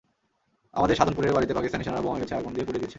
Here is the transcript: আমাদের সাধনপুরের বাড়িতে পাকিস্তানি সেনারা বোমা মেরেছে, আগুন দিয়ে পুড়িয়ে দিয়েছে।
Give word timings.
আমাদের 0.79 0.97
সাধনপুরের 0.99 1.35
বাড়িতে 1.35 1.55
পাকিস্তানি 1.57 1.83
সেনারা 1.85 2.03
বোমা 2.05 2.15
মেরেছে, 2.17 2.33
আগুন 2.39 2.51
দিয়ে 2.53 2.65
পুড়িয়ে 2.65 2.81
দিয়েছে। 2.81 2.89